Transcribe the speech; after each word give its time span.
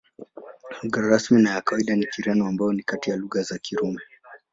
Lugha 0.83 1.01
rasmi 1.01 1.41
na 1.41 1.51
ya 1.53 1.61
kawaida 1.61 1.95
ni 1.95 2.05
Kireno, 2.07 2.47
ambayo 2.47 2.73
ni 2.73 2.83
kati 2.83 3.09
ya 3.09 3.15
lugha 3.17 3.41
za 3.41 3.57
Kirumi. 3.57 3.99